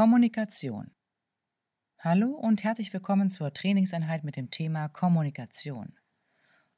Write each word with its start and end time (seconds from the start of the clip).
Kommunikation 0.00 0.92
Hallo 1.98 2.30
und 2.30 2.64
herzlich 2.64 2.90
willkommen 2.94 3.28
zur 3.28 3.52
Trainingseinheit 3.52 4.24
mit 4.24 4.34
dem 4.34 4.50
Thema 4.50 4.88
Kommunikation. 4.88 5.92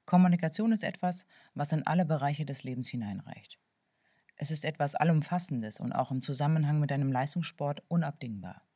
Kommunikation 0.07 0.73
ist 0.73 0.83
etwas, 0.83 1.25
was 1.55 1.71
in 1.71 1.87
alle 1.87 2.05
Bereiche 2.05 2.45
des 2.45 2.65
Lebens 2.65 2.89
hineinreicht. 2.89 3.61
Es 4.35 4.51
ist 4.51 4.65
etwas 4.65 4.97
Allumfassendes 4.97 5.79
und 5.79 5.93
auch 5.93 6.11
im 6.11 6.21
Zusammenhang 6.21 6.81
mit 6.81 6.91
deinem 6.91 7.13
Leistungssport 7.13 7.85
unabdingbar. 7.87 8.67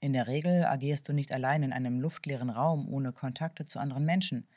In 0.00 0.12
der 0.12 0.26
Regel 0.26 0.66
agierst 0.66 1.08
du 1.08 1.14
nicht 1.14 1.32
allein 1.32 1.62
in 1.62 1.72
einem 1.72 1.98
luftleeren 1.98 2.50
Raum 2.50 2.86
ohne 2.86 3.14
Kontakte 3.14 3.64
zu 3.64 3.78
anderen 3.78 4.04
Menschen. 4.04 4.50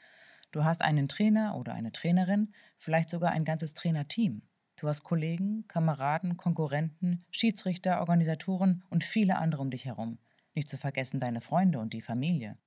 Du 0.51 0.65
hast 0.65 0.81
einen 0.81 1.07
Trainer 1.07 1.55
oder 1.55 1.73
eine 1.73 1.93
Trainerin, 1.93 2.53
vielleicht 2.77 3.09
sogar 3.09 3.31
ein 3.31 3.45
ganzes 3.45 3.73
Trainerteam. 3.73 4.41
Du 4.77 4.87
hast 4.87 5.03
Kollegen, 5.03 5.67
Kameraden, 5.67 6.37
Konkurrenten, 6.37 7.25
Schiedsrichter, 7.31 7.99
Organisatoren 7.99 8.83
und 8.89 9.03
viele 9.03 9.37
andere 9.37 9.61
um 9.61 9.71
dich 9.71 9.85
herum 9.85 10.19
nicht 10.57 10.69
zu 10.69 10.77
vergessen 10.77 11.19
deine 11.19 11.39
Freunde 11.39 11.77
und 11.79 11.93
die 11.93 12.01
Familie. 12.01 12.57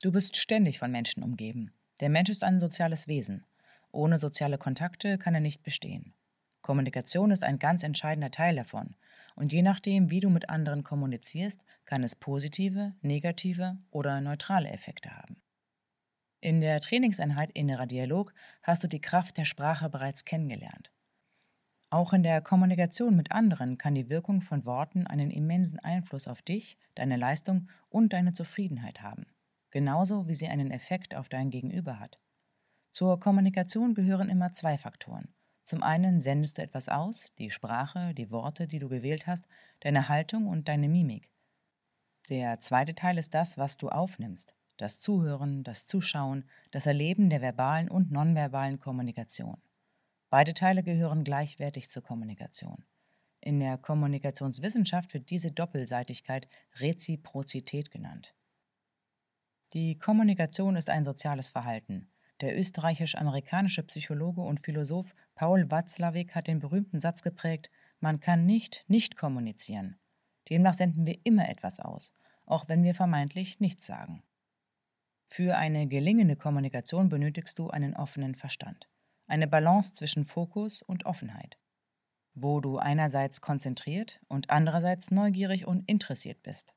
Du 0.00 0.10
bist 0.10 0.36
ständig 0.36 0.78
von 0.78 0.90
Menschen 0.90 1.22
umgeben. 1.22 1.70
Der 2.00 2.08
Mensch 2.08 2.30
ist 2.30 2.42
ein 2.42 2.58
soziales 2.58 3.06
Wesen. 3.06 3.44
Ohne 3.92 4.18
soziale 4.18 4.56
Kontakte 4.56 5.18
kann 5.18 5.34
er 5.34 5.40
nicht 5.40 5.62
bestehen. 5.62 6.14
Kommunikation 6.62 7.30
ist 7.30 7.44
ein 7.44 7.58
ganz 7.58 7.82
entscheidender 7.82 8.30
Teil 8.30 8.56
davon. 8.56 8.96
Und 9.36 9.52
je 9.52 9.60
nachdem, 9.60 10.10
wie 10.10 10.20
du 10.20 10.30
mit 10.30 10.48
anderen 10.48 10.84
kommunizierst, 10.84 11.60
kann 11.84 12.02
es 12.02 12.14
positive, 12.14 12.94
negative 13.02 13.76
oder 13.90 14.22
neutrale 14.22 14.70
Effekte 14.70 15.10
haben. 15.14 15.36
In 16.40 16.62
der 16.62 16.80
Trainingseinheit 16.80 17.50
Innerer 17.52 17.86
Dialog 17.86 18.32
hast 18.62 18.82
du 18.84 18.88
die 18.88 19.00
Kraft 19.02 19.36
der 19.36 19.44
Sprache 19.44 19.90
bereits 19.90 20.24
kennengelernt. 20.24 20.90
Auch 21.88 22.12
in 22.12 22.24
der 22.24 22.40
Kommunikation 22.40 23.14
mit 23.14 23.30
anderen 23.30 23.78
kann 23.78 23.94
die 23.94 24.08
Wirkung 24.10 24.42
von 24.42 24.64
Worten 24.64 25.06
einen 25.06 25.30
immensen 25.30 25.78
Einfluss 25.78 26.26
auf 26.26 26.42
dich, 26.42 26.78
deine 26.96 27.16
Leistung 27.16 27.68
und 27.88 28.12
deine 28.12 28.32
Zufriedenheit 28.32 29.02
haben, 29.02 29.26
genauso 29.70 30.26
wie 30.26 30.34
sie 30.34 30.48
einen 30.48 30.72
Effekt 30.72 31.14
auf 31.14 31.28
dein 31.28 31.50
Gegenüber 31.50 32.00
hat. 32.00 32.18
Zur 32.90 33.20
Kommunikation 33.20 33.94
gehören 33.94 34.28
immer 34.28 34.52
zwei 34.52 34.78
Faktoren. 34.78 35.28
Zum 35.62 35.82
einen 35.82 36.20
sendest 36.20 36.58
du 36.58 36.62
etwas 36.62 36.88
aus, 36.88 37.32
die 37.38 37.50
Sprache, 37.50 38.14
die 38.14 38.30
Worte, 38.30 38.66
die 38.66 38.78
du 38.78 38.88
gewählt 38.88 39.26
hast, 39.26 39.46
deine 39.80 40.08
Haltung 40.08 40.46
und 40.46 40.68
deine 40.68 40.88
Mimik. 40.88 41.28
Der 42.30 42.58
zweite 42.58 42.94
Teil 42.94 43.18
ist 43.18 43.34
das, 43.34 43.58
was 43.58 43.76
du 43.76 43.88
aufnimmst, 43.88 44.54
das 44.76 44.98
Zuhören, 44.98 45.62
das 45.62 45.86
Zuschauen, 45.86 46.44
das 46.72 46.86
Erleben 46.86 47.30
der 47.30 47.42
verbalen 47.42 47.88
und 47.88 48.10
nonverbalen 48.10 48.80
Kommunikation. 48.80 49.60
Beide 50.28 50.54
Teile 50.54 50.82
gehören 50.82 51.22
gleichwertig 51.22 51.88
zur 51.88 52.02
Kommunikation. 52.02 52.84
In 53.40 53.60
der 53.60 53.78
Kommunikationswissenschaft 53.78 55.14
wird 55.14 55.30
diese 55.30 55.52
Doppelseitigkeit 55.52 56.48
Reziprozität 56.80 57.92
genannt. 57.92 58.34
Die 59.72 59.98
Kommunikation 59.98 60.74
ist 60.74 60.90
ein 60.90 61.04
soziales 61.04 61.50
Verhalten. 61.50 62.08
Der 62.40 62.58
österreichisch-amerikanische 62.58 63.84
Psychologe 63.84 64.40
und 64.40 64.64
Philosoph 64.64 65.14
Paul 65.36 65.70
Watzlawick 65.70 66.34
hat 66.34 66.48
den 66.48 66.58
berühmten 66.58 66.98
Satz 66.98 67.22
geprägt: 67.22 67.70
Man 68.00 68.18
kann 68.18 68.46
nicht 68.46 68.84
nicht 68.88 69.16
kommunizieren. 69.16 69.96
Demnach 70.50 70.74
senden 70.74 71.06
wir 71.06 71.18
immer 71.24 71.48
etwas 71.48 71.78
aus, 71.78 72.12
auch 72.46 72.68
wenn 72.68 72.82
wir 72.82 72.94
vermeintlich 72.94 73.60
nichts 73.60 73.86
sagen. 73.86 74.24
Für 75.28 75.56
eine 75.56 75.86
gelingende 75.86 76.36
Kommunikation 76.36 77.08
benötigst 77.08 77.58
du 77.58 77.70
einen 77.70 77.94
offenen 77.94 78.34
Verstand 78.34 78.88
eine 79.26 79.46
Balance 79.46 79.92
zwischen 79.92 80.24
Fokus 80.24 80.82
und 80.82 81.06
Offenheit, 81.06 81.58
wo 82.34 82.60
du 82.60 82.78
einerseits 82.78 83.40
konzentriert 83.40 84.20
und 84.28 84.50
andererseits 84.50 85.10
neugierig 85.10 85.66
und 85.66 85.88
interessiert 85.88 86.42
bist. 86.42 86.74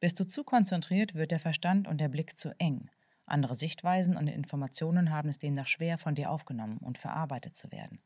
Bist 0.00 0.18
du 0.18 0.24
zu 0.24 0.42
konzentriert, 0.44 1.14
wird 1.14 1.30
der 1.30 1.40
Verstand 1.40 1.86
und 1.86 2.00
der 2.00 2.08
Blick 2.08 2.36
zu 2.38 2.58
eng. 2.58 2.90
Andere 3.24 3.54
Sichtweisen 3.54 4.16
und 4.16 4.26
Informationen 4.26 5.10
haben 5.10 5.28
es 5.28 5.38
demnach 5.38 5.66
schwer, 5.66 5.96
von 5.96 6.14
dir 6.14 6.30
aufgenommen 6.30 6.78
und 6.78 6.98
verarbeitet 6.98 7.56
zu 7.56 7.70
werden. 7.70 8.00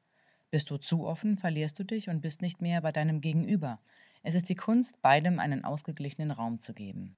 Bist 0.50 0.70
du 0.70 0.76
zu 0.76 1.06
offen, 1.06 1.38
verlierst 1.38 1.78
du 1.78 1.84
dich 1.84 2.08
und 2.08 2.20
bist 2.20 2.42
nicht 2.42 2.60
mehr 2.60 2.80
bei 2.80 2.92
deinem 2.92 3.20
Gegenüber. 3.20 3.80
Es 4.22 4.34
ist 4.34 4.48
die 4.48 4.54
Kunst, 4.54 5.00
beidem 5.02 5.38
einen 5.38 5.64
ausgeglichenen 5.64 6.30
Raum 6.30 6.60
zu 6.60 6.74
geben. 6.74 7.16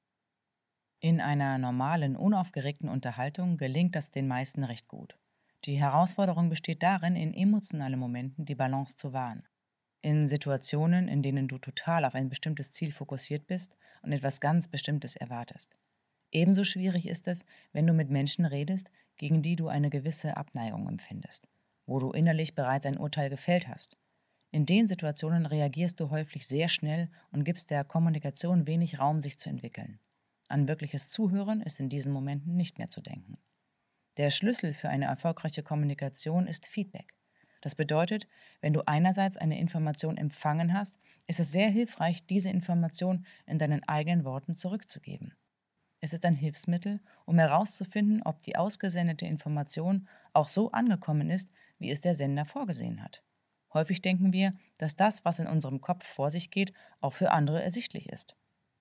In 1.01 1.21
einer 1.21 1.59
normalen, 1.59 2.17
unaufgeregten 2.17 2.89
Unterhaltung 2.89 3.57
gelingt 3.57 3.95
das 3.95 4.11
den 4.11 4.27
meisten 4.27 4.65
recht 4.65 4.89
gut. 4.89 5.17
Die 5.65 5.79
Herausforderung 5.79 6.51
besteht 6.51 6.83
darin, 6.83 7.17
in 7.17 7.35
emotionalen 7.35 7.99
Momenten 7.99 8.45
die 8.45 8.55
Balance 8.55 8.97
zu 8.97 9.13
wahren. 9.13 9.43
In 10.01 10.29
Situationen, 10.29 11.09
in 11.09 11.23
denen 11.23 11.49
du 11.49 11.59
total 11.59 12.05
auf 12.05 12.15
ein 12.15 12.29
bestimmtes 12.29 12.71
Ziel 12.71 12.93
fokussiert 12.93 13.47
bist 13.47 13.77
und 14.03 14.13
etwas 14.13 14.41
ganz 14.41 14.69
Bestimmtes 14.69 15.17
erwartest. 15.17 15.77
Ebenso 16.31 16.63
schwierig 16.65 17.09
ist 17.09 17.27
es, 17.27 17.45
wenn 17.73 17.87
du 17.87 17.93
mit 17.93 18.11
Menschen 18.11 18.45
redest, 18.45 18.89
gegen 19.17 19.43
die 19.43 19.57
du 19.57 19.69
eine 19.69 19.91
gewisse 19.91 20.37
Abneigung 20.37 20.89
empfindest, 20.89 21.49
wo 21.87 21.99
du 21.99 22.13
innerlich 22.13 22.55
bereits 22.55 22.87
ein 22.87 22.99
Urteil 22.99 23.29
gefällt 23.31 23.67
hast. 23.67 23.97
In 24.51 24.65
den 24.65 24.87
Situationen 24.87 25.45
reagierst 25.45 25.99
du 26.01 26.11
häufig 26.11 26.47
sehr 26.47 26.69
schnell 26.69 27.11
und 27.33 27.45
gibst 27.45 27.71
der 27.71 27.85
Kommunikation 27.85 28.67
wenig 28.67 28.99
Raum, 28.99 29.21
sich 29.21 29.39
zu 29.39 29.51
entwickeln. 29.51 29.99
An 30.47 30.69
wirkliches 30.69 31.11
Zuhören 31.11 31.61
ist 31.61 31.81
in 31.81 31.91
diesen 31.91 32.13
Momenten 32.13 32.57
nicht 32.57 32.79
mehr 32.79 32.89
zu 32.89 33.03
denken. 33.03 33.39
Der 34.19 34.31
Schlüssel 34.31 34.75
für 34.75 34.89
eine 34.89 35.05
erfolgreiche 35.05 35.63
Kommunikation 35.63 36.49
ist 36.49 36.67
Feedback. 36.67 37.15
Das 37.61 37.77
bedeutet, 37.77 38.27
wenn 38.61 38.73
du 38.73 38.83
einerseits 38.87 39.37
eine 39.37 39.61
Information 39.61 40.17
empfangen 40.17 40.75
hast, 40.75 40.99
ist 41.29 41.39
es 41.39 41.53
sehr 41.53 41.71
hilfreich, 41.71 42.27
diese 42.27 42.51
Information 42.51 43.25
in 43.47 43.61
deinen 43.61 43.87
eigenen 43.89 44.25
Worten 44.25 44.57
zurückzugeben. 44.57 45.35
Es 46.01 46.13
ist 46.13 46.25
ein 46.25 46.35
Hilfsmittel, 46.35 47.01
um 47.27 47.39
herauszufinden, 47.39 48.23
ob 48.25 48.41
die 48.41 48.57
ausgesendete 48.57 49.25
Information 49.25 50.09
auch 50.33 50.49
so 50.49 50.73
angekommen 50.73 51.31
ist, 51.31 51.53
wie 51.79 51.91
es 51.91 52.01
der 52.01 52.15
Sender 52.15 52.45
vorgesehen 52.45 53.05
hat. 53.05 53.23
Häufig 53.73 54.03
denken 54.03 54.33
wir, 54.33 54.55
dass 54.79 54.97
das, 54.97 55.25
was 55.25 55.39
in 55.39 55.47
unserem 55.47 55.81
Kopf 55.81 56.05
vor 56.05 56.33
sich 56.33 56.51
geht, 56.51 56.73
auch 57.01 57.13
für 57.13 57.31
andere 57.31 57.63
ersichtlich 57.63 58.09
ist. 58.09 58.35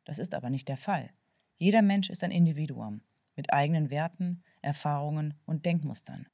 Das 0.03 0.17
ist 0.17 0.33
aber 0.33 0.49
nicht 0.49 0.67
der 0.67 0.77
Fall. 0.77 1.11
Jeder 1.57 1.83
Mensch 1.83 2.09
ist 2.09 2.23
ein 2.23 2.31
Individuum 2.31 3.01
mit 3.37 3.53
eigenen 3.53 3.89
Werten, 3.89 4.43
Erfahrungen 4.67 5.33
und 5.45 5.65
Denkmustern. 5.65 6.27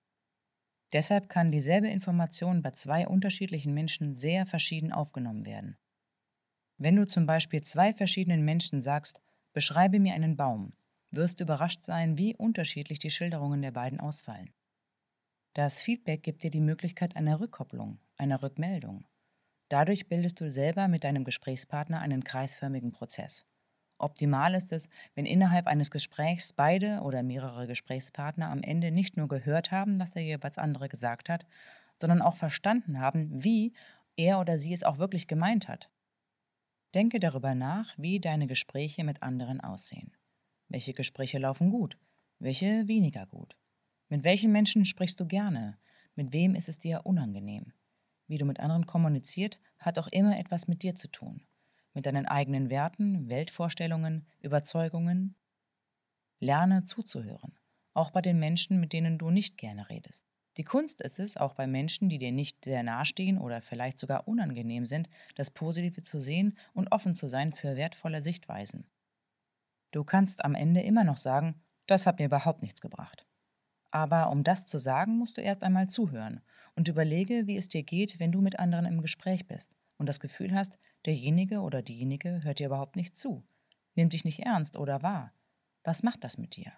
Deshalb 0.91 1.29
kann 1.29 1.51
dieselbe 1.51 1.87
Information 1.87 2.63
bei 2.63 2.71
zwei 2.71 3.07
unterschiedlichen 3.07 3.73
Menschen 3.73 4.15
sehr 4.15 4.47
verschieden 4.47 4.91
aufgenommen 4.91 5.45
werden. 5.45 5.77
Wenn 6.77 6.95
du 6.95 7.05
zum 7.05 7.27
Beispiel 7.27 7.61
zwei 7.61 7.93
verschiedenen 7.93 8.43
Menschen 8.43 8.81
sagst, 8.81 9.21
beschreibe 9.53 9.99
mir 9.99 10.15
einen 10.15 10.35
Baum, 10.35 10.73
wirst 11.11 11.39
du 11.39 11.43
überrascht 11.43 11.85
sein, 11.85 12.17
wie 12.17 12.35
unterschiedlich 12.35 12.97
die 12.97 13.11
Schilderungen 13.11 13.61
der 13.61 13.71
beiden 13.71 13.99
ausfallen. 13.99 14.51
Das 15.53 15.83
Feedback 15.83 16.23
gibt 16.23 16.41
dir 16.41 16.49
die 16.49 16.59
Möglichkeit 16.59 17.15
einer 17.15 17.39
Rückkopplung, 17.39 17.99
einer 18.17 18.41
Rückmeldung. 18.41 19.05
Dadurch 19.69 20.07
bildest 20.07 20.41
du 20.41 20.49
selber 20.49 20.87
mit 20.87 21.03
deinem 21.03 21.23
Gesprächspartner 21.23 21.99
einen 21.99 22.23
kreisförmigen 22.23 22.91
Prozess. 22.91 23.45
Optimal 24.03 24.53
ist 24.53 24.73
es, 24.73 24.89
wenn 25.15 25.25
innerhalb 25.25 25.65
eines 25.65 25.89
Gesprächs 25.89 26.51
beide 26.51 26.99
oder 27.01 27.23
mehrere 27.23 27.67
Gesprächspartner 27.67 28.49
am 28.49 28.61
Ende 28.61 28.91
nicht 28.91 29.15
nur 29.15 29.29
gehört 29.29 29.71
haben, 29.71 29.99
was 29.99 30.11
der 30.11 30.23
jeweils 30.23 30.57
andere 30.57 30.89
gesagt 30.89 31.29
hat, 31.29 31.45
sondern 31.99 32.21
auch 32.21 32.35
verstanden 32.35 32.99
haben, 32.99 33.29
wie 33.43 33.73
er 34.17 34.39
oder 34.39 34.57
sie 34.57 34.73
es 34.73 34.83
auch 34.83 34.97
wirklich 34.97 35.27
gemeint 35.27 35.69
hat. 35.69 35.89
Denke 36.93 37.19
darüber 37.19 37.55
nach, 37.55 37.97
wie 37.97 38.19
deine 38.19 38.45
Gespräche 38.45 39.03
mit 39.03 39.23
anderen 39.23 39.61
aussehen. 39.61 40.11
Welche 40.67 40.93
Gespräche 40.93 41.39
laufen 41.39 41.69
gut, 41.69 41.97
welche 42.39 42.87
weniger 42.87 43.25
gut. 43.25 43.55
Mit 44.09 44.23
welchen 44.23 44.51
Menschen 44.51 44.85
sprichst 44.85 45.19
du 45.19 45.25
gerne, 45.25 45.77
mit 46.15 46.33
wem 46.33 46.55
ist 46.55 46.67
es 46.67 46.77
dir 46.77 47.05
unangenehm. 47.05 47.71
Wie 48.27 48.37
du 48.37 48.45
mit 48.45 48.59
anderen 48.59 48.85
kommuniziert, 48.85 49.59
hat 49.79 49.97
auch 49.97 50.07
immer 50.07 50.37
etwas 50.37 50.67
mit 50.67 50.83
dir 50.83 50.95
zu 50.95 51.07
tun, 51.07 51.45
mit 51.93 52.05
deinen 52.05 52.25
eigenen 52.25 52.69
Werten, 52.69 53.29
Weltvorstellungen, 53.29 54.27
Überzeugungen. 54.41 55.35
Lerne 56.39 56.83
zuzuhören, 56.83 57.57
auch 57.93 58.11
bei 58.11 58.21
den 58.21 58.39
Menschen, 58.39 58.79
mit 58.79 58.91
denen 58.91 59.17
du 59.17 59.29
nicht 59.29 59.57
gerne 59.57 59.89
redest. 59.89 60.25
Die 60.57 60.63
Kunst 60.63 61.01
ist 61.01 61.19
es, 61.19 61.37
auch 61.37 61.55
bei 61.55 61.65
Menschen, 61.65 62.09
die 62.09 62.19
dir 62.19 62.31
nicht 62.31 62.65
sehr 62.65 62.83
nahestehen 62.83 63.39
oder 63.39 63.61
vielleicht 63.61 63.99
sogar 63.99 64.27
unangenehm 64.27 64.85
sind, 64.85 65.09
das 65.35 65.49
Positive 65.49 66.03
zu 66.03 66.19
sehen 66.19 66.57
und 66.73 66.91
offen 66.91 67.15
zu 67.15 67.27
sein 67.27 67.53
für 67.53 67.75
wertvolle 67.75 68.21
Sichtweisen. 68.21 68.85
Du 69.91 70.03
kannst 70.03 70.43
am 70.45 70.53
Ende 70.53 70.81
immer 70.81 71.03
noch 71.03 71.17
sagen, 71.17 71.63
das 71.87 72.05
hat 72.05 72.19
mir 72.19 72.25
überhaupt 72.25 72.61
nichts 72.61 72.81
gebracht. 72.81 73.25
Aber 73.89 74.29
um 74.31 74.43
das 74.43 74.65
zu 74.65 74.77
sagen, 74.77 75.17
musst 75.17 75.37
du 75.37 75.41
erst 75.41 75.63
einmal 75.63 75.87
zuhören 75.87 76.41
und 76.75 76.87
überlege, 76.87 77.45
wie 77.45 77.57
es 77.57 77.69
dir 77.69 77.83
geht, 77.83 78.19
wenn 78.19 78.31
du 78.31 78.41
mit 78.41 78.59
anderen 78.59 78.85
im 78.85 79.01
Gespräch 79.01 79.47
bist 79.47 79.71
und 79.97 80.07
das 80.07 80.19
Gefühl 80.19 80.53
hast, 80.53 80.77
derjenige 81.05 81.61
oder 81.61 81.81
diejenige 81.81 82.43
hört 82.43 82.59
dir 82.59 82.67
überhaupt 82.67 82.95
nicht 82.95 83.17
zu, 83.17 83.43
nimmt 83.95 84.13
dich 84.13 84.25
nicht 84.25 84.39
ernst 84.39 84.77
oder 84.77 85.01
wahr. 85.01 85.33
Was 85.83 86.03
macht 86.03 86.23
das 86.23 86.37
mit 86.37 86.55
dir? 86.55 86.71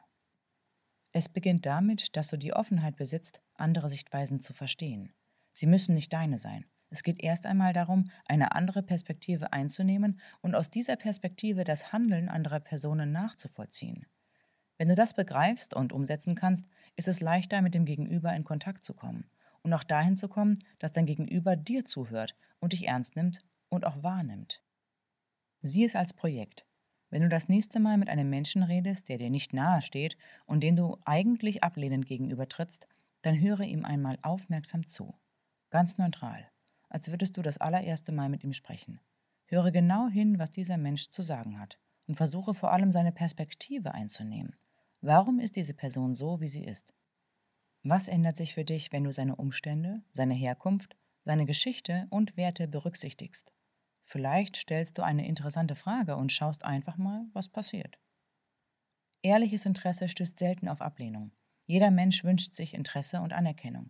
Es 1.12 1.30
beginnt 1.30 1.66
damit, 1.66 2.16
dass 2.18 2.28
du 2.28 2.38
die 2.38 2.54
Offenheit 2.54 2.98
besitzt, 2.98 3.40
andere 3.54 3.90
Sichtweisen 3.90 4.42
zu 4.42 4.54
verstehen. 4.54 5.14
Sie 5.54 5.68
müssen 5.68 5.96
nicht 5.96 6.12
deine 6.12 6.38
sein. 6.38 6.66
Es 6.90 7.04
geht 7.04 7.24
erst 7.24 7.46
einmal 7.46 7.74
darum, 7.74 8.10
eine 8.26 8.54
andere 8.54 8.84
Perspektive 8.84 9.54
einzunehmen 9.54 10.20
und 10.42 10.56
aus 10.56 10.70
dieser 10.70 10.98
Perspektive 10.98 11.64
das 11.64 11.94
Handeln 11.94 12.30
anderer 12.30 12.60
Personen 12.60 13.12
nachzuvollziehen. 13.12 14.06
Wenn 14.78 14.90
du 14.90 14.96
das 14.96 15.14
begreifst 15.14 15.74
und 15.74 15.94
umsetzen 15.94 16.36
kannst, 16.36 16.68
ist 16.96 17.08
es 17.08 17.22
leichter, 17.22 17.62
mit 17.62 17.74
dem 17.74 17.86
Gegenüber 17.86 18.36
in 18.36 18.44
Kontakt 18.44 18.84
zu 18.84 18.94
kommen 18.94 19.30
und 19.62 19.74
auch 19.74 19.84
dahin 19.84 20.18
zu 20.18 20.28
kommen, 20.28 20.64
dass 20.80 20.92
dein 20.92 21.06
Gegenüber 21.06 21.56
dir 21.56 21.86
zuhört 21.86 22.36
und 22.60 22.74
dich 22.74 22.88
ernst 22.88 23.16
nimmt 23.16 23.44
und 23.70 23.86
auch 23.86 24.04
wahrnimmt. 24.04 24.62
Sieh 25.62 25.84
es 25.84 25.96
als 25.96 26.14
Projekt. 26.14 26.66
Wenn 27.10 27.22
du 27.22 27.30
das 27.30 27.48
nächste 27.48 27.80
Mal 27.80 27.98
mit 27.98 28.10
einem 28.10 28.30
Menschen 28.30 28.64
redest, 28.64 29.10
der 29.10 29.18
dir 29.18 29.30
nicht 29.30 29.54
nahe 29.54 29.82
steht 29.82 30.18
und 30.46 30.62
den 30.62 30.76
du 30.76 30.98
eigentlich 31.06 31.64
ablehnend 31.64 32.08
gegenübertrittst, 32.08 32.88
dann 33.22 33.40
höre 33.40 33.62
ihm 33.62 33.86
einmal 33.86 34.20
aufmerksam 34.22 34.86
zu. 34.86 35.16
Ganz 35.70 35.98
neutral, 35.98 36.48
als 36.90 37.10
würdest 37.10 37.38
du 37.38 37.42
das 37.42 37.58
allererste 37.58 38.12
Mal 38.12 38.30
mit 38.30 38.44
ihm 38.44 38.54
sprechen. 38.54 39.00
Höre 39.46 39.72
genau 39.72 40.08
hin, 40.08 40.40
was 40.40 40.52
dieser 40.52 40.78
Mensch 40.78 41.10
zu 41.10 41.22
sagen 41.22 41.60
hat 41.60 41.80
und 42.08 42.16
versuche 42.16 42.54
vor 42.54 42.72
allem 42.72 42.92
seine 42.92 43.12
Perspektive 43.12 43.94
einzunehmen. 43.94 44.56
Warum 45.02 45.40
ist 45.40 45.56
diese 45.56 45.74
Person 45.74 46.16
so, 46.16 46.42
wie 46.42 46.50
sie 46.50 46.64
ist? 46.64 46.94
Was 47.84 48.08
ändert 48.08 48.36
sich 48.36 48.56
für 48.56 48.66
dich, 48.66 48.92
wenn 48.92 49.04
du 49.04 49.12
seine 49.12 49.36
Umstände, 49.36 50.02
seine 50.12 50.34
Herkunft, 50.34 50.96
seine 51.24 51.46
Geschichte 51.46 52.08
und 52.10 52.36
Werte 52.38 52.68
berücksichtigst? 52.68 53.52
Vielleicht 54.06 54.56
stellst 54.56 54.98
du 54.98 55.04
eine 55.04 55.28
interessante 55.28 55.76
Frage 55.76 56.16
und 56.16 56.32
schaust 56.32 56.64
einfach 56.64 56.98
mal, 56.98 57.26
was 57.34 57.50
passiert. 57.50 58.00
Ehrliches 59.24 59.66
Interesse 59.66 60.08
stößt 60.08 60.38
selten 60.38 60.68
auf 60.70 60.82
Ablehnung. 60.82 61.32
Jeder 61.66 61.90
Mensch 61.90 62.24
wünscht 62.24 62.54
sich 62.54 62.76
Interesse 62.76 63.22
und 63.22 63.34
Anerkennung. 63.34 63.90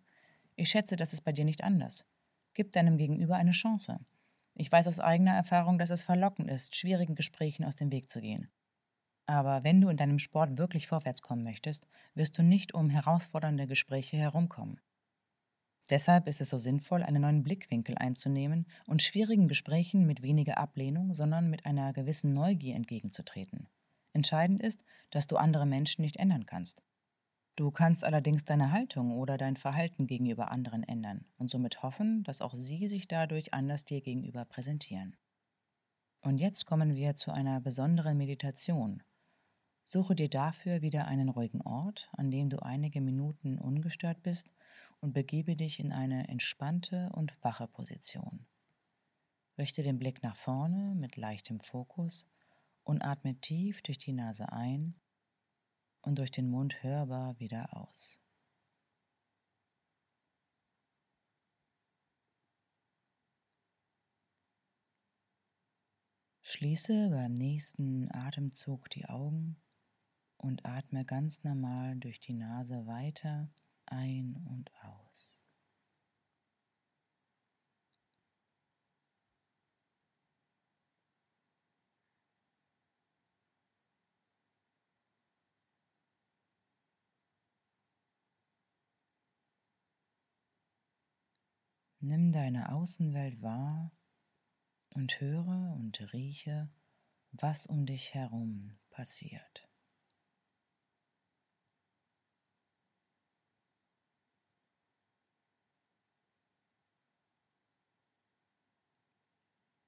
Ich 0.55 0.69
schätze, 0.69 0.95
das 0.95 1.11
ist 1.11 1.21
bei 1.21 1.33
dir 1.33 1.43
nicht 1.43 1.63
anders. 1.63 2.05
Gib 2.53 2.71
deinem 2.71 2.97
Gegenüber 2.97 3.35
eine 3.35 3.51
Chance. 3.51 3.99
Ich 4.53 4.71
weiß 4.71 4.87
aus 4.87 4.99
eigener 4.99 5.35
Erfahrung, 5.35 5.77
dass 5.77 5.89
es 5.89 6.03
verlockend 6.03 6.49
ist, 6.49 6.77
schwierigen 6.77 7.15
Gesprächen 7.15 7.65
aus 7.65 7.75
dem 7.75 7.91
Weg 7.91 8.09
zu 8.09 8.21
gehen. 8.21 8.49
Aber 9.25 9.65
wenn 9.65 9.81
du 9.81 9.89
in 9.89 9.97
deinem 9.97 10.19
Sport 10.19 10.57
wirklich 10.57 10.87
vorwärts 10.87 11.21
kommen 11.21 11.43
möchtest, 11.43 11.85
wirst 12.13 12.37
du 12.37 12.43
nicht 12.43 12.73
um 12.73 12.89
herausfordernde 12.89 13.67
Gespräche 13.67 14.15
herumkommen. 14.15 14.79
Deshalb 15.89 16.27
ist 16.27 16.41
es 16.41 16.49
so 16.49 16.57
sinnvoll, 16.57 17.03
einen 17.03 17.21
neuen 17.21 17.43
Blickwinkel 17.43 17.95
einzunehmen 17.97 18.65
und 18.87 19.03
schwierigen 19.03 19.47
Gesprächen 19.47 20.07
mit 20.07 20.23
weniger 20.23 20.57
Ablehnung, 20.57 21.13
sondern 21.13 21.49
mit 21.49 21.65
einer 21.65 21.93
gewissen 21.93 22.33
Neugier 22.33 22.75
entgegenzutreten. 22.75 23.67
Entscheidend 24.13 24.63
ist, 24.63 24.83
dass 25.11 25.27
du 25.27 25.37
andere 25.37 25.65
Menschen 25.65 26.01
nicht 26.01 26.17
ändern 26.17 26.45
kannst. 26.45 26.81
Du 27.55 27.71
kannst 27.71 28.03
allerdings 28.03 28.43
deine 28.43 28.71
Haltung 28.71 29.11
oder 29.11 29.37
dein 29.37 29.55
Verhalten 29.55 30.07
gegenüber 30.07 30.51
anderen 30.51 30.83
ändern 30.83 31.25
und 31.37 31.49
somit 31.49 31.83
hoffen, 31.83 32.23
dass 32.23 32.41
auch 32.41 32.53
sie 32.53 32.87
sich 32.87 33.07
dadurch 33.07 33.53
anders 33.53 33.85
dir 33.85 34.01
gegenüber 34.01 34.43
präsentieren. 34.43 35.15
Und 36.21 36.39
jetzt 36.39 36.65
kommen 36.65 36.95
wir 36.95 37.15
zu 37.15 37.31
einer 37.31 37.61
besonderen 37.61 38.17
Meditation. 38.17 39.03
Suche 39.87 40.15
dir 40.15 40.29
dafür 40.29 40.81
wieder 40.81 41.05
einen 41.05 41.29
ruhigen 41.29 41.61
Ort, 41.61 42.09
an 42.13 42.31
dem 42.31 42.49
du 42.49 42.57
einige 42.57 43.01
Minuten 43.01 43.59
ungestört 43.59 44.23
bist 44.23 44.51
und 44.99 45.13
begebe 45.13 45.55
dich 45.55 45.79
in 45.79 45.91
eine 45.91 46.27
entspannte 46.27 47.11
und 47.13 47.31
wache 47.43 47.67
Position. 47.67 48.47
Richte 49.59 49.83
den 49.83 49.99
Blick 49.99 50.23
nach 50.23 50.35
vorne 50.35 50.95
mit 50.95 51.17
leichtem 51.17 51.59
Fokus 51.59 52.27
und 52.83 53.03
atme 53.03 53.39
tief 53.39 53.81
durch 53.83 53.99
die 53.99 54.11
Nase 54.11 54.51
ein 54.51 54.95
und 56.01 56.17
durch 56.17 56.31
den 56.31 56.49
Mund 56.49 56.81
hörbar 56.81 57.39
wieder 57.39 57.77
aus. 57.77 58.19
Schließe 66.41 67.09
beim 67.09 67.37
nächsten 67.37 68.09
Atemzug 68.11 68.89
die 68.89 69.05
Augen 69.05 69.57
und 70.45 70.63
atme 70.63 71.03
ganz 71.05 71.43
normal 71.43 71.95
durch 71.97 72.19
die 72.19 72.33
Nase 72.33 72.85
weiter 72.85 73.49
ein 73.87 74.35
und 74.47 74.71
aus. 74.83 75.41
Nimm 92.01 92.31
deine 92.31 92.71
Außenwelt 92.71 93.41
wahr 93.41 93.91
und 94.89 95.19
höre 95.19 95.73
und 95.75 96.13
rieche, 96.13 96.69
was 97.31 97.65
um 97.65 97.87
dich 97.87 98.13
herum 98.13 98.77
passiert. 98.91 99.64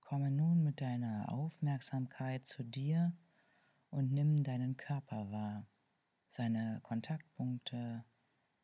Komme 0.07 0.31
nun 0.31 0.63
mit 0.63 0.79
deiner 0.79 1.27
Aufmerksamkeit 1.27 2.47
zu 2.47 2.63
dir 2.63 3.11
und 3.89 4.09
nimm 4.13 4.41
deinen 4.41 4.77
Körper 4.77 5.29
wahr, 5.33 5.67
seine 6.29 6.79
Kontaktpunkte 6.83 8.05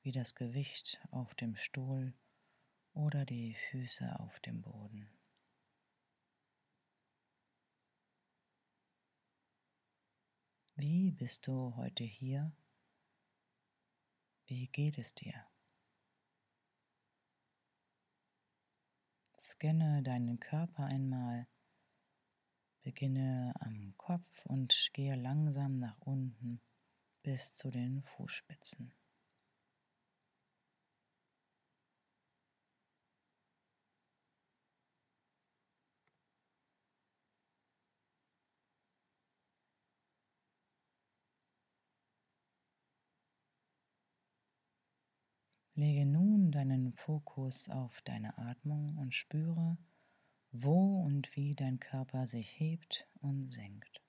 wie 0.03 0.13
das 0.13 0.35
Gewicht 0.35 1.05
auf 1.11 1.35
dem 1.35 1.57
Stuhl 1.57 2.13
oder 2.93 3.25
die 3.25 3.55
Füße 3.55 4.21
auf 4.21 4.39
dem 4.39 4.61
Boden. 4.61 5.09
Wie 10.75 11.11
bist 11.11 11.47
du 11.47 11.75
heute 11.75 12.05
hier? 12.05 12.53
Wie 14.45 14.67
geht 14.67 14.97
es 14.97 15.13
dir? 15.13 15.45
Scanne 19.45 20.01
deinen 20.03 20.39
Körper 20.39 20.85
einmal. 20.85 21.47
Beginne 22.81 23.53
am 23.59 23.93
Kopf 23.97 24.45
und 24.45 24.89
gehe 24.93 25.15
langsam 25.15 25.75
nach 25.75 25.99
unten 25.99 26.61
bis 27.23 27.53
zu 27.53 27.69
den 27.69 28.03
Fußspitzen. 28.03 28.93
Lege 45.75 46.05
nun 46.05 46.32
deinen 46.53 46.93
Fokus 46.93 47.67
auf 47.69 48.01
deine 48.03 48.37
Atmung 48.37 48.97
und 48.97 49.13
spüre, 49.13 49.77
wo 50.51 51.01
und 51.03 51.35
wie 51.35 51.55
dein 51.55 51.79
Körper 51.79 52.27
sich 52.27 52.59
hebt 52.59 53.07
und 53.21 53.51
senkt. 53.51 54.03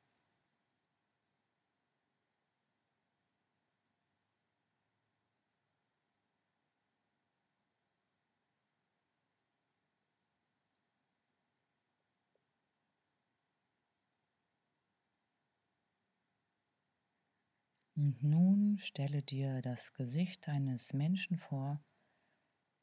Und 17.97 18.23
nun 18.25 18.77
stelle 18.79 19.23
dir 19.23 19.63
das 19.63 19.95
Gesicht 19.95 20.49
eines 20.49 20.93
Menschen 20.93 21.39
vor, 21.39 21.81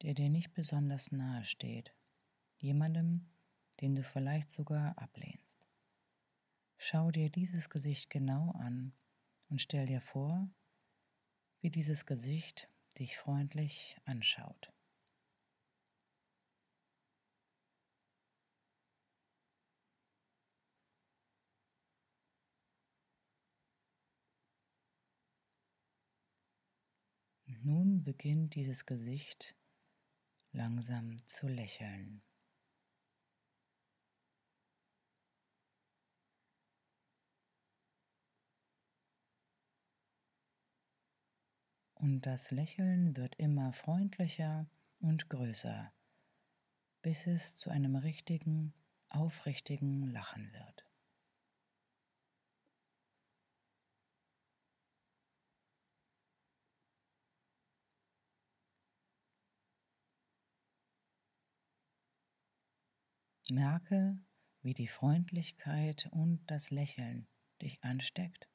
der 0.02 0.14
dir 0.14 0.28
nicht 0.28 0.52
besonders 0.52 1.12
nahe 1.12 1.44
steht, 1.44 1.94
jemandem, 2.56 3.30
den 3.80 3.94
du 3.94 4.02
vielleicht 4.02 4.50
sogar 4.50 4.98
ablehnst. 4.98 5.66
Schau 6.76 7.10
dir 7.10 7.30
dieses 7.30 7.70
Gesicht 7.70 8.10
genau 8.10 8.50
an 8.52 8.92
und 9.48 9.62
stell 9.62 9.86
dir 9.86 10.00
vor, 10.00 10.48
wie 11.60 11.70
dieses 11.70 12.06
Gesicht 12.06 12.68
dich 12.98 13.16
freundlich 13.16 13.96
anschaut. 14.04 14.72
Nun 27.64 28.02
beginnt 28.02 28.56
dieses 28.56 28.86
Gesicht 28.86 29.54
langsam 30.52 31.18
zu 31.26 31.48
lächeln. 31.48 32.22
Und 41.94 42.22
das 42.22 42.50
Lächeln 42.50 43.16
wird 43.16 43.36
immer 43.36 43.72
freundlicher 43.72 44.66
und 44.98 45.28
größer, 45.28 45.92
bis 47.00 47.28
es 47.28 47.58
zu 47.58 47.70
einem 47.70 47.94
richtigen, 47.94 48.74
aufrichtigen 49.08 50.10
Lachen 50.10 50.52
wird. 50.52 50.91
Merke, 63.52 64.18
wie 64.62 64.72
die 64.72 64.88
Freundlichkeit 64.88 66.08
und 66.10 66.42
das 66.46 66.70
Lächeln 66.70 67.28
dich 67.60 67.84
ansteckt 67.84 68.48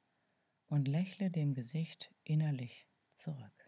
und 0.66 0.88
lächle 0.88 1.30
dem 1.30 1.54
Gesicht 1.54 2.12
innerlich 2.24 2.88
zurück. 3.14 3.67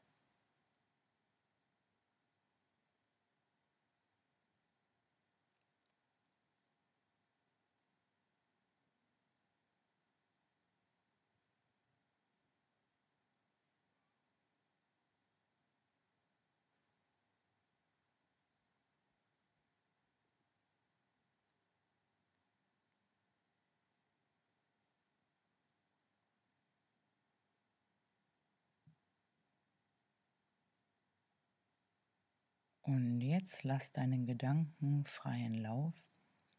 Und 32.89 33.22
jetzt 33.22 33.63
lass 33.65 33.91
deinen 33.91 34.25
Gedanken 34.25 35.05
freien 35.05 35.53
Lauf 35.53 35.93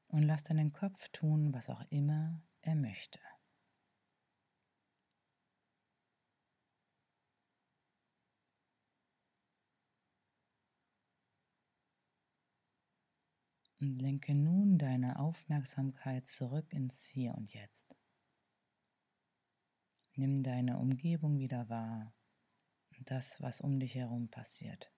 und 0.07 0.23
lass 0.23 0.45
deinen 0.45 0.73
Kopf 0.73 1.09
tun, 1.09 1.53
was 1.53 1.69
auch 1.69 1.83
immer 1.91 2.41
er 2.61 2.77
möchte. 2.77 3.19
Und 13.81 13.99
lenke 13.99 14.33
nun 14.33 14.79
deine 14.79 15.19
Aufmerksamkeit 15.19 16.29
zurück 16.29 16.73
ins 16.73 17.07
Hier 17.07 17.35
und 17.35 17.53
Jetzt. 17.53 17.93
Nimm 20.15 20.45
deine 20.45 20.79
Umgebung 20.79 21.41
wieder 21.41 21.69
wahr 21.69 22.15
und 22.97 23.11
das, 23.11 23.41
was 23.41 23.61
um 23.61 23.81
dich 23.81 23.97
herum 23.97 24.29
passiert. 24.29 24.93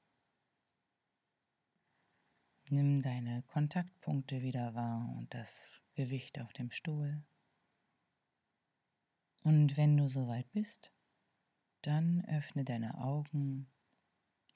Nimm 2.69 3.03
deine 3.03 3.43
Kontaktpunkte 3.49 4.43
wieder 4.43 4.75
wahr 4.75 5.15
und 5.19 5.33
das 5.35 5.69
Gewicht 5.95 6.41
auf 6.41 6.53
dem 6.53 6.71
Stuhl. 6.71 7.23
Und 9.43 9.77
wenn 9.77 9.97
du 9.97 10.09
soweit 10.09 10.51
bist, 10.53 10.93
dann 11.83 12.25
öffne 12.27 12.65
deine 12.65 12.99
Augen, 12.99 13.67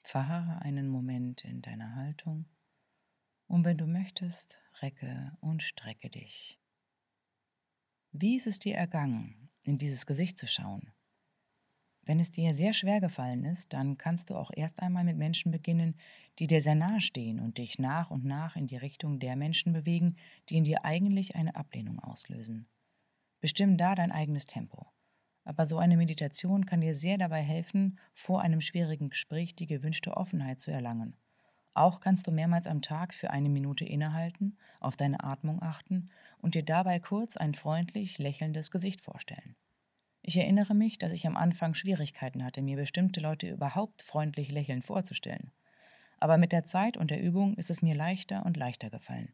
verharre 0.01 0.61
einen 0.61 0.87
Moment 0.87 1.43
in 1.43 1.61
deiner 1.61 1.95
Haltung 1.95 2.45
und 3.47 3.65
wenn 3.65 3.77
du 3.77 3.85
möchtest, 3.85 4.57
recke 4.81 5.37
und 5.41 5.61
strecke 5.63 6.09
dich. 6.09 6.59
Wie 8.11 8.37
ist 8.37 8.47
es 8.47 8.59
dir 8.59 8.75
ergangen, 8.75 9.49
in 9.63 9.77
dieses 9.77 10.05
Gesicht 10.05 10.37
zu 10.37 10.47
schauen? 10.47 10.93
Wenn 12.07 12.21
es 12.21 12.31
dir 12.31 12.53
sehr 12.53 12.73
schwer 12.73 13.01
gefallen 13.01 13.43
ist, 13.43 13.73
dann 13.73 13.97
kannst 13.97 14.29
du 14.29 14.35
auch 14.35 14.49
erst 14.55 14.79
einmal 14.79 15.03
mit 15.03 15.17
Menschen 15.17 15.51
beginnen, 15.51 15.97
die 16.39 16.47
dir 16.47 16.61
sehr 16.61 16.73
nahe 16.73 17.01
stehen 17.01 17.41
und 17.41 17.57
dich 17.57 17.79
nach 17.79 18.11
und 18.11 18.23
nach 18.23 18.55
in 18.55 18.65
die 18.65 18.77
Richtung 18.77 19.19
der 19.19 19.35
Menschen 19.35 19.73
bewegen, 19.73 20.15
die 20.47 20.55
in 20.55 20.63
dir 20.63 20.85
eigentlich 20.85 21.35
eine 21.35 21.57
Ablehnung 21.57 21.99
auslösen. 21.99 22.65
Bestimm 23.41 23.77
da 23.77 23.93
dein 23.93 24.13
eigenes 24.13 24.45
Tempo. 24.45 24.87
Aber 25.43 25.65
so 25.65 25.79
eine 25.79 25.97
Meditation 25.97 26.65
kann 26.65 26.79
dir 26.79 26.95
sehr 26.95 27.17
dabei 27.17 27.41
helfen, 27.41 27.99
vor 28.13 28.39
einem 28.41 28.61
schwierigen 28.61 29.09
Gespräch 29.09 29.53
die 29.55 29.67
gewünschte 29.67 30.15
Offenheit 30.15 30.61
zu 30.61 30.71
erlangen. 30.71 31.17
Auch 31.73 31.99
kannst 31.99 32.25
du 32.25 32.31
mehrmals 32.31 32.67
am 32.67 32.81
Tag 32.81 33.13
für 33.13 33.31
eine 33.31 33.49
Minute 33.49 33.83
innehalten, 33.83 34.57
auf 34.79 34.95
deine 34.95 35.25
Atmung 35.25 35.61
achten 35.61 36.09
und 36.37 36.55
dir 36.55 36.63
dabei 36.63 37.01
kurz 37.01 37.35
ein 37.35 37.53
freundlich 37.53 38.17
lächelndes 38.17 38.71
Gesicht 38.71 39.01
vorstellen. 39.01 39.57
Ich 40.29 40.35
erinnere 40.35 40.75
mich, 40.75 40.97
dass 40.97 41.13
ich 41.13 41.25
am 41.25 41.37
Anfang 41.37 41.73
Schwierigkeiten 41.73 42.43
hatte, 42.43 42.61
mir 42.61 42.75
bestimmte 42.75 43.21
Leute 43.21 43.47
überhaupt 43.47 44.01
freundlich 44.01 44.51
lächelnd 44.51 44.83
vorzustellen. 44.83 45.53
Aber 46.19 46.37
mit 46.37 46.51
der 46.51 46.65
Zeit 46.65 46.97
und 46.97 47.11
der 47.11 47.21
Übung 47.21 47.53
ist 47.53 47.69
es 47.69 47.81
mir 47.81 47.95
leichter 47.95 48.45
und 48.45 48.57
leichter 48.57 48.89
gefallen. 48.89 49.31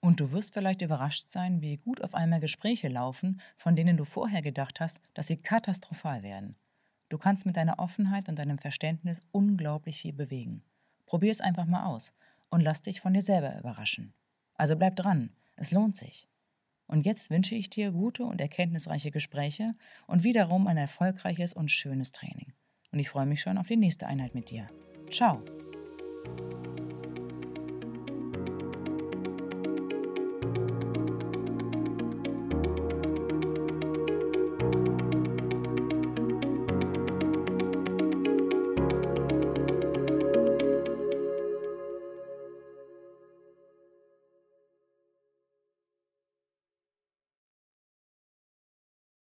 Und 0.00 0.20
du 0.20 0.30
wirst 0.30 0.52
vielleicht 0.52 0.82
überrascht 0.82 1.30
sein, 1.30 1.62
wie 1.62 1.78
gut 1.78 2.02
auf 2.02 2.14
einmal 2.14 2.40
Gespräche 2.40 2.88
laufen, 2.88 3.40
von 3.56 3.76
denen 3.76 3.96
du 3.96 4.04
vorher 4.04 4.42
gedacht 4.42 4.78
hast, 4.78 5.00
dass 5.14 5.26
sie 5.26 5.38
katastrophal 5.38 6.22
werden. 6.22 6.56
Du 7.08 7.16
kannst 7.16 7.46
mit 7.46 7.56
deiner 7.56 7.78
Offenheit 7.78 8.28
und 8.28 8.38
deinem 8.38 8.58
Verständnis 8.58 9.22
unglaublich 9.32 10.02
viel 10.02 10.12
bewegen. 10.12 10.62
Probier 11.06 11.32
es 11.32 11.40
einfach 11.40 11.64
mal 11.64 11.86
aus 11.86 12.12
und 12.50 12.60
lass 12.60 12.82
dich 12.82 13.00
von 13.00 13.14
dir 13.14 13.22
selber 13.22 13.58
überraschen. 13.58 14.12
Also 14.54 14.76
bleib 14.76 14.96
dran, 14.96 15.30
es 15.56 15.70
lohnt 15.70 15.96
sich. 15.96 16.28
Und 16.86 17.06
jetzt 17.06 17.30
wünsche 17.30 17.54
ich 17.54 17.70
dir 17.70 17.92
gute 17.92 18.24
und 18.24 18.40
erkenntnisreiche 18.40 19.10
Gespräche 19.10 19.74
und 20.06 20.22
wiederum 20.22 20.66
ein 20.66 20.76
erfolgreiches 20.76 21.52
und 21.52 21.70
schönes 21.70 22.12
Training. 22.12 22.52
Und 22.92 22.98
ich 22.98 23.08
freue 23.08 23.26
mich 23.26 23.40
schon 23.40 23.58
auf 23.58 23.66
die 23.66 23.76
nächste 23.76 24.06
Einheit 24.06 24.34
mit 24.34 24.50
dir. 24.50 24.68
Ciao! 25.10 25.42